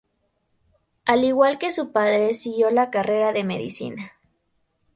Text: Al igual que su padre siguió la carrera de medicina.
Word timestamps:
Al 1.05 1.23
igual 1.25 1.59
que 1.59 1.69
su 1.69 1.91
padre 1.91 2.33
siguió 2.33 2.71
la 2.71 2.89
carrera 2.89 3.33
de 3.33 3.43
medicina. 3.43 4.13